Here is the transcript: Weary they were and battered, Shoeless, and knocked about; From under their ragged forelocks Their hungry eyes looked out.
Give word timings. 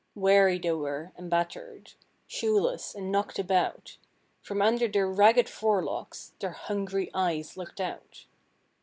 Weary 0.15 0.57
they 0.57 0.71
were 0.71 1.11
and 1.15 1.29
battered, 1.29 1.93
Shoeless, 2.25 2.95
and 2.95 3.11
knocked 3.11 3.37
about; 3.37 3.97
From 4.41 4.59
under 4.59 4.87
their 4.87 5.07
ragged 5.07 5.47
forelocks 5.47 6.33
Their 6.39 6.53
hungry 6.53 7.11
eyes 7.13 7.55
looked 7.55 7.79
out. 7.79 8.25